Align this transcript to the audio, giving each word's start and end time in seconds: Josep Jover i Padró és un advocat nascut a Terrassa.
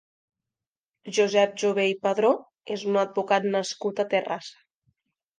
Josep 1.17 1.51
Jover 1.63 1.85
i 1.89 1.93
Padró 2.05 2.31
és 2.75 2.85
un 2.93 2.97
advocat 3.01 3.45
nascut 3.57 4.01
a 4.05 4.07
Terrassa. 4.15 4.57